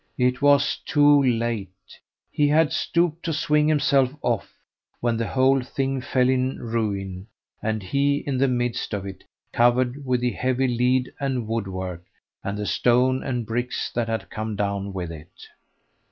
It 0.17 0.41
was 0.41 0.77
too 0.77 1.21
late; 1.21 1.69
he 2.31 2.47
had 2.47 2.73
stooped 2.73 3.21
to 3.25 3.31
swing 3.31 3.67
himself 3.67 4.11
off, 4.23 4.51
when 4.99 5.15
the 5.15 5.27
whole 5.27 5.61
thing 5.61 6.01
fell 6.01 6.27
in 6.27 6.57
ruin, 6.57 7.27
and 7.61 7.83
he 7.83 8.23
in 8.25 8.39
the 8.39 8.47
midst 8.47 8.95
of 8.95 9.05
it, 9.05 9.23
covered 9.53 10.03
with 10.03 10.21
the 10.21 10.31
heavy 10.31 10.67
lead 10.69 11.13
and 11.19 11.47
woodwork, 11.47 12.03
and 12.43 12.57
the 12.57 12.65
stone 12.65 13.21
and 13.21 13.45
bricks 13.45 13.91
that 13.93 14.07
had 14.07 14.31
come 14.31 14.55
down 14.55 14.91
with 14.91 15.11
it. 15.11 15.45